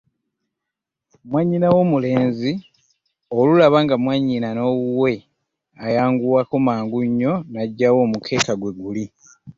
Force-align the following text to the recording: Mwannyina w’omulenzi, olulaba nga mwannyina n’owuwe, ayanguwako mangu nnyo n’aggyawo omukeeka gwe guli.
Mwannyina 1.29 1.67
w’omulenzi, 1.75 2.51
olulaba 3.37 3.77
nga 3.83 3.95
mwannyina 4.03 4.49
n’owuwe, 4.53 5.13
ayanguwako 5.85 6.55
mangu 6.67 6.99
nnyo 7.09 7.33
n’aggyawo 7.51 7.99
omukeeka 8.07 8.53
gwe 8.59 8.71
guli. 8.81 9.05